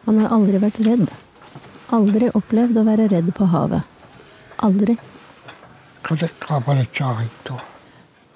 [0.06, 1.08] Han har aldri vært redd.
[1.96, 3.93] Aldri opplevd å være redd på havet.
[4.64, 4.98] Aldri.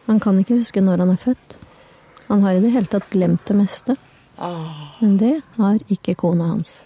[0.08, 1.58] Han kan ikke huske når han er født.
[2.28, 3.96] Han har i det hele tatt glemt det meste.
[5.00, 6.82] Men det har ikke kona hans.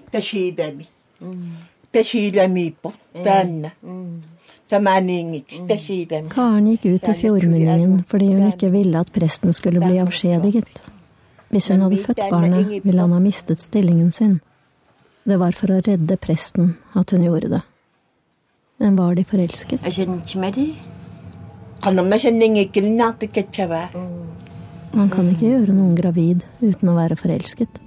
[5.10, 5.52] Inget.
[5.52, 6.30] Spesielami.
[6.32, 10.84] Karen gikk ut i fjordmunningen fordi hun ikke ville at presten skulle bli avskjediget.
[11.52, 14.39] Hvis hun hadde født barnet, ville han ha mistet stillingen sin.
[15.28, 17.62] Det var for å redde presten at hun gjorde det.
[18.82, 19.84] Men var de forelsket?
[24.92, 27.78] Man kan ikke gjøre noen gravid uten å være forelsket.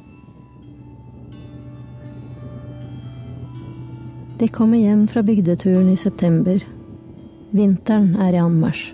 [4.38, 6.62] De kommer hjem fra bygdeturen i september.
[7.54, 8.92] Vinteren er i anmarsj.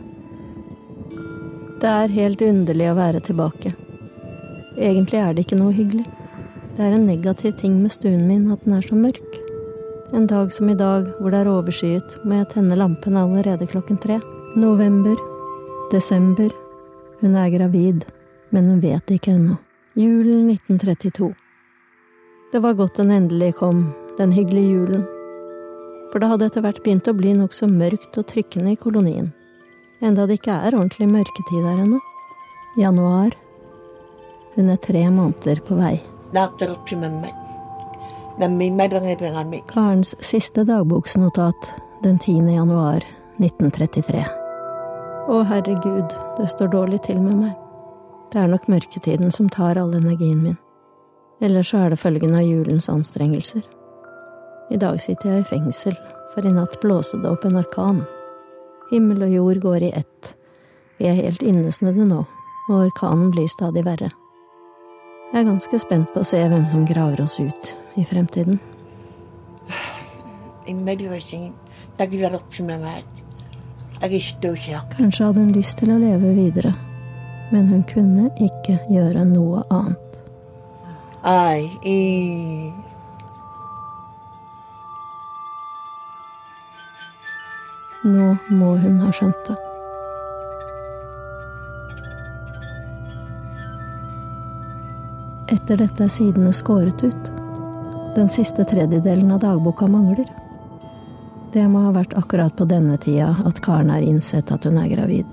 [1.80, 3.72] Det er helt underlig å være tilbake.
[4.76, 6.08] Egentlig er det ikke noe hyggelig.
[6.76, 9.29] Det er en negativ ting med stuen min at den er så mørk.
[10.12, 13.98] En dag som i dag, hvor det er overskyet, må jeg tenne lampen allerede klokken
[14.02, 14.16] tre.
[14.58, 15.14] November.
[15.92, 16.50] Desember.
[17.20, 18.02] Hun er gravid,
[18.50, 19.54] men hun vet det ikke ennå.
[19.94, 21.30] Julen 1932.
[22.50, 23.84] Det var godt den endelig kom,
[24.18, 25.04] den hyggelige julen.
[26.10, 29.30] For det hadde etter hvert begynt å bli nokså mørkt og trykkende i kolonien.
[30.02, 32.00] Enda det ikke er ordentlig mørketid der ennå.
[32.80, 33.38] Januar.
[34.56, 36.00] Hun er tre måneder på vei.
[39.68, 41.72] Karens siste dagboksnotat
[42.02, 42.48] den 10.
[42.54, 43.04] januar
[43.36, 44.24] 1933.
[45.28, 47.52] Å, herregud, det står dårlig til med meg.
[48.32, 50.56] Det er nok mørketiden som tar all energien min.
[51.40, 53.62] Eller så er det følgen av julens anstrengelser.
[54.70, 55.96] I dag sitter jeg i fengsel,
[56.32, 58.04] for i natt blåste det opp en orkan.
[58.92, 60.32] Himmel og jord går i ett.
[60.96, 62.24] Vi er helt innesnødde nå,
[62.70, 64.10] og orkanen blir stadig verre.
[65.30, 68.56] Jeg er ganske spent på å se hvem som graver oss ut i fremtiden.
[74.96, 76.74] Kanskje hadde hun lyst til å leve videre,
[77.54, 80.20] men hun kunne ikke gjøre noe annet.
[88.02, 89.69] Nå må hun ha skjønt det.
[95.70, 97.26] Etter dette er sidene skåret ut.
[98.16, 100.26] Den siste tredjedelen av dagboka mangler.
[101.54, 104.90] Det må ha vært akkurat på denne tida at Karen har innsett at hun er
[104.90, 105.30] gravid.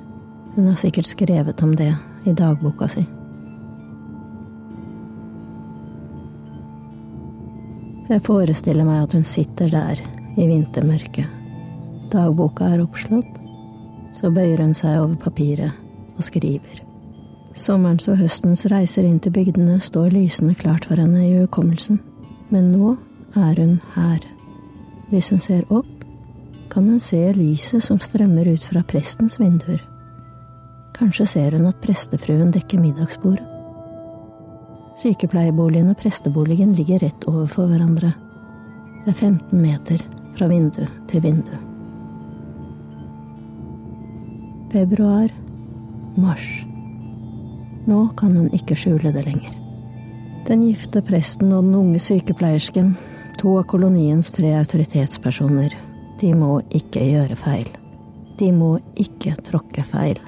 [0.53, 1.89] Hun har sikkert skrevet om det
[2.29, 3.07] i dagboka si.
[8.13, 10.07] Jeg forestiller meg at hun sitter der
[10.37, 11.25] i vintermørket.
[12.13, 13.41] Dagboka er oppslått.
[14.13, 15.73] Så bøyer hun seg over papiret
[16.13, 16.86] og skriver.
[17.57, 21.97] Sommerens og høstens reiser inn til bygdene står lysende klart for henne i hukommelsen.
[22.53, 22.93] Men nå
[23.33, 24.21] er hun her.
[25.09, 25.89] Hvis hun ser opp,
[26.69, 29.81] kan hun se lyset som strømmer ut fra prestens vinduer.
[30.97, 33.45] Kanskje ser hun at prestefruen dekker middagsbordet.
[35.01, 38.13] Sykepleierboligen og presteboligen ligger rett overfor hverandre.
[39.05, 40.05] Det er 15 meter
[40.37, 41.53] fra vindu til vindu.
[44.73, 45.29] Februar,
[46.17, 46.67] mars.
[47.87, 49.53] Nå kan hun ikke skjule det lenger.
[50.47, 52.93] Den gifte presten og den unge sykepleiersken,
[53.39, 55.75] to av koloniens tre autoritetspersoner,
[56.19, 57.69] de må ikke gjøre feil.
[58.39, 60.19] De må ikke tråkke feil.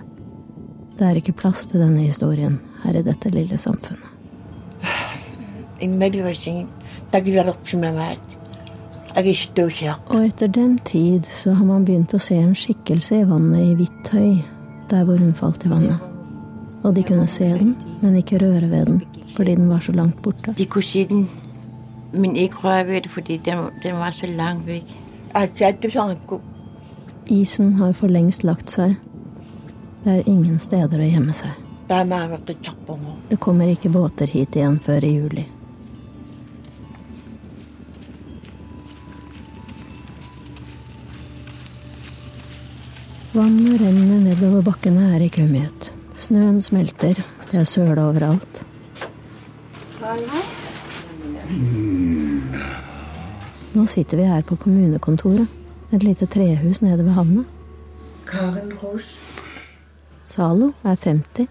[1.00, 4.08] Det er ikke plass til denne historien her i dette lille samfunnet.
[10.12, 13.80] Og etter den tid så har man begynt å se en skikkelse i vannet i
[13.80, 14.38] hvitt tøy,
[14.92, 16.09] der hvor hun falt i vannet.
[16.84, 19.02] Og de kunne se den, men ikke røre ved den,
[19.36, 20.54] fordi den var så langt borte.
[20.58, 21.30] De kunne se den,
[22.14, 24.96] men ikke røre ved det, fordi den, den var så langt vekk.
[27.28, 28.96] Isen har for lengst lagt seg.
[30.04, 31.52] Det er ingen steder å gjemme seg.
[33.30, 35.46] Det kommer ikke båter hit igjen før i juli.
[43.34, 45.99] Vannet renner nedover bakkene her i Kummiut.
[46.20, 47.22] Snøen smelter.
[47.48, 48.60] Det er søle overalt.
[53.74, 55.48] Nå sitter vi her på kommunekontoret.
[55.96, 57.46] Et lite trehus nede ved havna.
[58.28, 59.16] Karen Rouge.
[60.28, 61.48] Zalo er 50.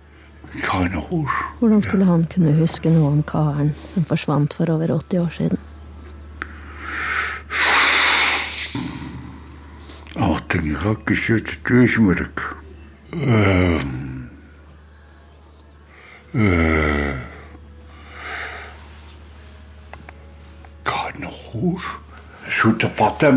[0.62, 1.38] Karen Rouge.
[1.58, 5.62] Hvordan skulle han kunne huske noe om Karen som forsvant for over 80 år siden?
[10.28, 12.44] Arting rakk ikke til tusenmørk.
[13.16, 14.07] Uh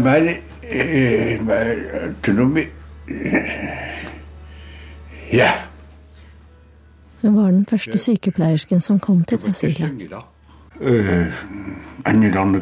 [0.03, 0.43] balik.
[0.61, 1.39] Eh,
[2.23, 2.63] Tenomi.
[5.31, 5.51] Ja.
[7.21, 9.91] Hun var den første sykepleiersken som kom til Tasilat.
[12.05, 12.61] Annelande.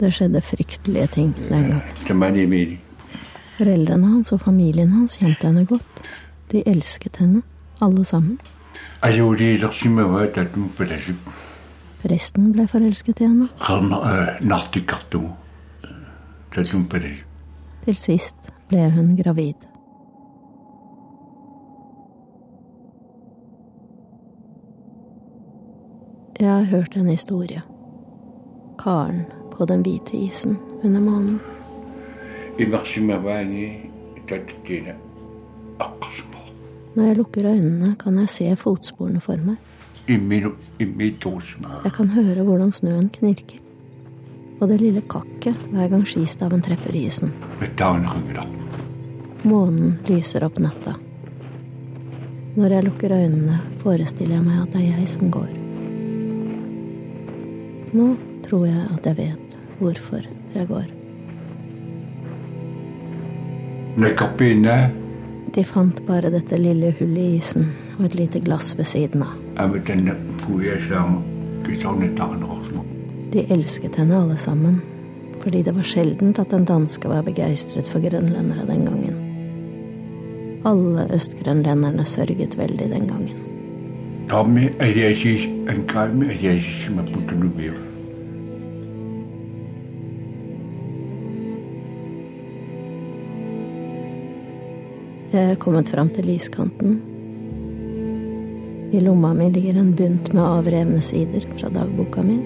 [0.00, 2.78] Det skjedde fryktelige ting den gangen.
[3.56, 6.02] Foreldrene hans og familien hans kjente henne godt.
[6.52, 7.42] De elsket henne,
[7.82, 8.40] alle sammen.
[9.02, 9.34] Altså.
[12.02, 13.48] Presten ble forelsket i henne.
[16.54, 17.24] Belæser.
[17.86, 18.36] Til sist
[18.68, 19.54] ble hun gravid.
[26.40, 27.62] Jeg har hørt en historie.
[28.78, 29.22] Karen
[29.52, 31.40] på den hvite isen under månen.
[36.96, 39.56] Når jeg lukker øynene, kan jeg se fotsporene for meg.
[40.08, 43.60] Jeg kan høre hvordan snøen knirker.
[44.56, 47.34] Og det lille kakket hver gang skistaven treffer isen.
[49.44, 50.96] Månen lyser opp natta.
[52.56, 55.50] Når jeg lukker øynene, forestiller jeg meg at det er jeg som går.
[57.92, 58.06] Nå
[58.48, 60.22] tror jeg at jeg vet hvorfor
[60.56, 60.88] jeg går.
[65.56, 69.32] De fant bare dette lille hullet i isen og et lite glass ved siden av.
[73.32, 74.76] De elsket henne alle sammen,
[75.40, 79.16] fordi det var sjeldent at en danske var begeistret for grønlendere den gangen.
[80.68, 83.38] Alle østgrønlenderne sørget veldig den gangen.
[86.44, 87.85] Jeg
[95.40, 97.00] er kommet fram til iskanten.
[98.92, 102.38] I lomma mi ligger en bunt med avrevne sider fra dagboka mi.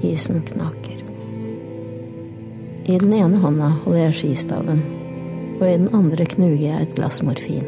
[0.00, 1.02] Isen knaker.
[2.84, 4.82] I den ene hånda holder jeg skistaven,
[5.58, 7.66] og i den andre knuger jeg et glass morfin.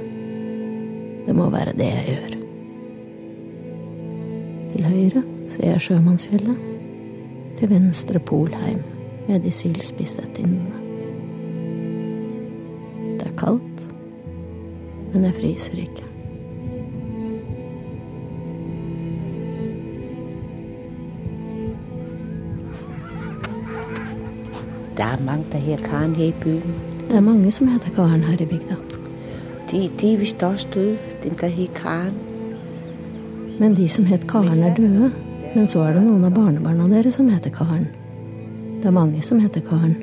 [1.26, 2.38] Det må være det jeg gjør.
[4.72, 6.64] Til høyre ser jeg Sjømannsfjellet.
[7.56, 8.82] Til venstre Polheim
[9.26, 10.86] med de sylspisse tindene.
[15.12, 16.02] Men jeg fryser ikke.
[24.96, 26.74] Det er mange, der her Karen her i byen.
[27.09, 28.76] Det er mange som heter Karen her i bygda.
[29.70, 32.14] De, de er visst også døde, de der her Karen.
[33.61, 35.12] Men de som het Karen, er døde.
[35.54, 37.86] Men så er det noen av barnebarna deres som heter Karen.
[38.80, 39.96] Det er mange som heter Karen.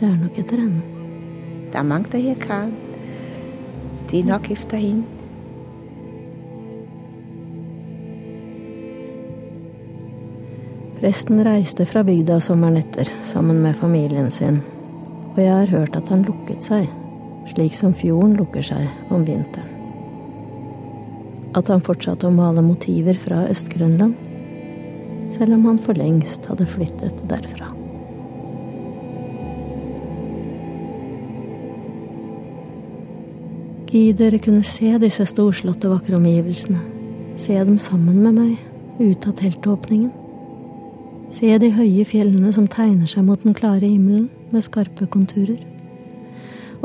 [0.00, 0.80] Det er nok etter henne.
[1.72, 2.72] Det er mange, der her Karen.
[4.12, 5.02] Nok efter hende.
[11.00, 14.58] Presten reiste fra bygda sommeren etter sammen med familien sin,
[15.32, 16.90] og jeg har hørt at han lukket seg,
[17.54, 19.70] slik som fjorden lukker seg om vinteren.
[21.56, 24.18] At han fortsatte å male motiver fra Øst-Grønland,
[25.32, 27.69] selv om han for lengst hadde flyttet derfra.
[33.90, 36.78] Gi dere kunne se disse storslåtte, vakre omgivelsene.
[37.34, 38.52] Se dem sammen med meg,
[39.00, 40.12] ut av teltåpningen.
[41.34, 45.58] Se de høye fjellene som tegner seg mot den klare himmelen med skarpe konturer.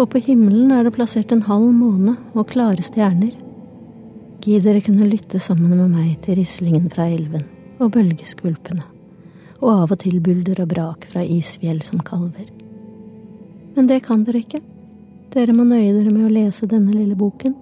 [0.02, 3.38] Og på himmelen er det plassert en halv måne og klare stjerner.
[4.42, 7.46] Gi dere kunne lytte sammen med meg til rislingen fra elven
[7.78, 8.82] og bølgeskvulpene,
[9.62, 12.50] og av og til bulder og brak fra isfjell som kalver.
[13.78, 14.66] Men det kan dere ikke.
[15.36, 17.56] Dere må nøye dere med å lese denne lille boken.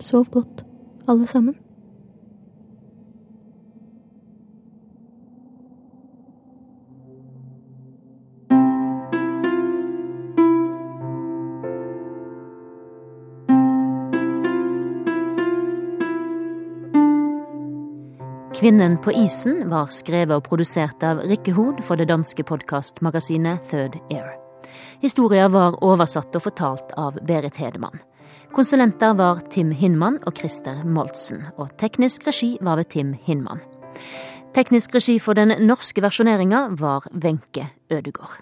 [0.00, 0.62] Sov godt,
[1.04, 1.58] alle sammen.
[18.58, 24.00] Kvinnen på isen var skrevet og produsert av Rikke Hod for det danske podkastmagasinet Third
[24.08, 24.47] Air.
[25.00, 28.00] Historia var oversatt og fortalt av Berit Hedemann.
[28.54, 33.62] Konsulenter var Tim Hinman og Christer Moltsen, og teknisk regi var ved Tim Hinman.
[34.56, 38.40] Teknisk regi for den norske versjoneringa var Wenche Ødegård.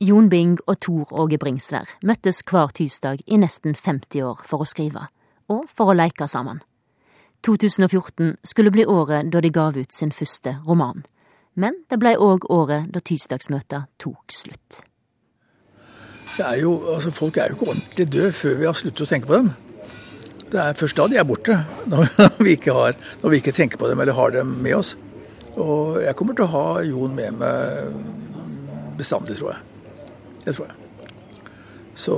[0.00, 4.66] Jon Bing og Tor Åge Bringsvær møttes hver tirsdag i nesten 50 år for å
[4.66, 5.04] skrive,
[5.52, 6.62] og for å leke sammen.
[7.44, 11.04] 2014 skulle bli året da de gav ut sin første roman.
[11.54, 14.80] Men det ble òg året da tirsdagsmøta tok slutt.
[16.40, 19.28] Er jo, altså Folk er jo ikke ordentlig døde før vi har sluttet å tenke
[19.28, 19.50] på dem.
[20.52, 21.58] Det er først da de er borte,
[21.92, 24.94] når vi har, når vi ikke tenker på dem eller har dem med oss.
[25.60, 29.60] Og jeg kommer til å ha Jon med meg bestandig, tror jeg.
[30.46, 30.78] Det tror jeg.
[31.94, 32.16] Så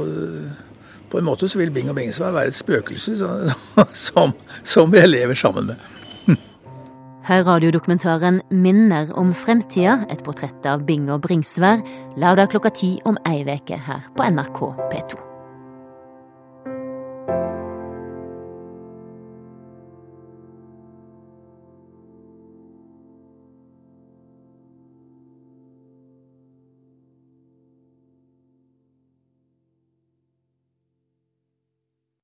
[1.11, 3.17] på en måte så vil Bing og Bringsvær være et spøkelse
[4.07, 5.91] som, som jeg lever sammen med.
[7.25, 11.81] Hør radiodokumentaren 'Minner om fremtida', et portrett av Bing og Bringsvær,
[12.21, 14.61] lørdag klokka ti om ei uke her på NRK
[14.93, 15.34] P2.